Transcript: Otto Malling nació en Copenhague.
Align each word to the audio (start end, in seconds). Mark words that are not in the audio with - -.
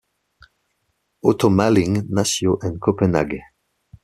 Otto 1.21 1.51
Malling 1.51 2.07
nació 2.09 2.57
en 2.63 2.79
Copenhague. 2.79 3.43